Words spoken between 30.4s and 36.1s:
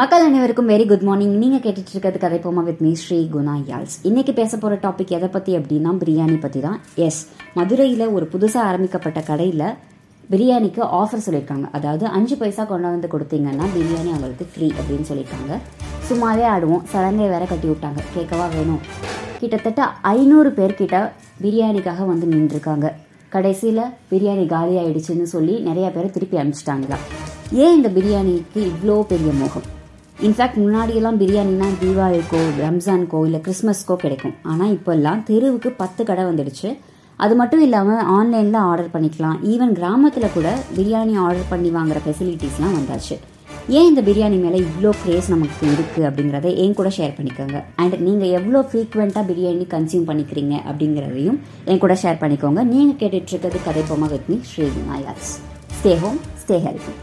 முன்னாடியெல்லாம் பிரியாணினா தீபாவளிக்கோ ரம்ஜான்கோ இல்லை கிறிஸ்மஸ்க்கோ கிடைக்கும். ஆனால் இப்போல்லாம் தெருவுக்கு பத்து